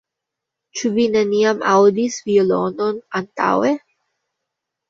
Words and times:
Ĉu 0.79 0.89
vi 0.95 1.03
neniam 1.15 1.61
aŭdis 1.73 2.17
violonon 2.31 2.99
antaŭe? 3.21 3.73